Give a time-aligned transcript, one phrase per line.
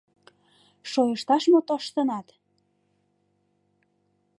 [0.91, 2.27] «Шойышташ мо тоштынат?